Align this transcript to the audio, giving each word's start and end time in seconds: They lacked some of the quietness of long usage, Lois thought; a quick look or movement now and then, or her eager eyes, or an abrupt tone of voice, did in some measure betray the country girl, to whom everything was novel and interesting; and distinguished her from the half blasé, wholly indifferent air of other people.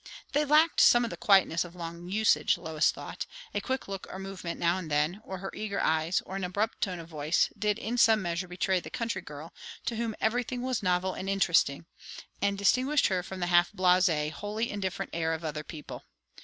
They 0.33 0.45
lacked 0.45 0.81
some 0.81 1.03
of 1.03 1.11
the 1.11 1.15
quietness 1.15 1.63
of 1.63 1.75
long 1.75 2.07
usage, 2.07 2.57
Lois 2.57 2.89
thought; 2.89 3.27
a 3.53 3.61
quick 3.61 3.87
look 3.87 4.07
or 4.11 4.17
movement 4.17 4.59
now 4.59 4.79
and 4.79 4.89
then, 4.89 5.21
or 5.23 5.37
her 5.37 5.51
eager 5.53 5.79
eyes, 5.79 6.23
or 6.25 6.35
an 6.35 6.43
abrupt 6.43 6.81
tone 6.81 6.97
of 6.97 7.07
voice, 7.07 7.49
did 7.55 7.77
in 7.77 7.99
some 7.99 8.19
measure 8.19 8.47
betray 8.47 8.79
the 8.79 8.89
country 8.89 9.21
girl, 9.21 9.53
to 9.85 9.97
whom 9.97 10.15
everything 10.19 10.63
was 10.63 10.81
novel 10.81 11.13
and 11.13 11.29
interesting; 11.29 11.85
and 12.41 12.57
distinguished 12.57 13.09
her 13.09 13.21
from 13.21 13.41
the 13.41 13.45
half 13.45 13.71
blasé, 13.73 14.31
wholly 14.31 14.71
indifferent 14.71 15.11
air 15.13 15.33
of 15.33 15.43
other 15.45 15.63
people. 15.63 16.03